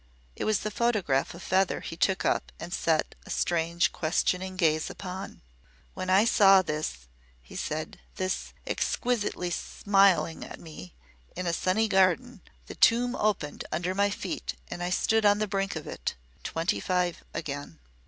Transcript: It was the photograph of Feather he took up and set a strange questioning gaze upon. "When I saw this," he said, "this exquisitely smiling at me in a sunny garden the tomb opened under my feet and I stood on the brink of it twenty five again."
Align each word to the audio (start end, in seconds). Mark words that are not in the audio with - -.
It 0.35 0.45
was 0.45 0.61
the 0.61 0.71
photograph 0.71 1.35
of 1.35 1.43
Feather 1.43 1.81
he 1.81 1.95
took 1.95 2.25
up 2.25 2.51
and 2.59 2.73
set 2.73 3.13
a 3.23 3.29
strange 3.29 3.91
questioning 3.91 4.55
gaze 4.55 4.89
upon. 4.89 5.43
"When 5.93 6.09
I 6.09 6.25
saw 6.25 6.63
this," 6.63 7.07
he 7.39 7.55
said, 7.55 7.99
"this 8.15 8.51
exquisitely 8.65 9.51
smiling 9.51 10.43
at 10.43 10.59
me 10.59 10.95
in 11.35 11.45
a 11.45 11.53
sunny 11.53 11.87
garden 11.87 12.41
the 12.65 12.73
tomb 12.73 13.15
opened 13.15 13.63
under 13.71 13.93
my 13.93 14.09
feet 14.09 14.55
and 14.69 14.81
I 14.81 14.89
stood 14.89 15.23
on 15.23 15.37
the 15.37 15.45
brink 15.47 15.75
of 15.75 15.85
it 15.85 16.15
twenty 16.43 16.79
five 16.79 17.23
again." 17.31 17.77